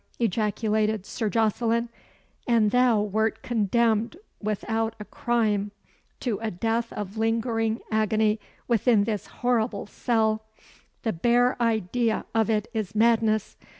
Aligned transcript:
ejaculated 0.17 1.05
Sir 1.05 1.29
Jocelyn. 1.29 1.87
"And 2.47 2.71
thou 2.71 2.99
wert 3.03 3.43
condemned 3.43 4.17
without 4.41 4.95
a 4.99 5.05
crime 5.05 5.69
to 6.21 6.39
a 6.39 6.49
death 6.49 6.91
of 6.93 7.17
lingering 7.19 7.81
agony 7.91 8.39
within 8.67 9.03
this 9.03 9.27
horrible 9.27 9.85
cell! 9.85 10.41
The 11.03 11.13
bare 11.13 11.55
idea 11.61 12.25
of 12.33 12.49
it 12.49 12.67
is 12.73 12.95
madness. 12.95 13.55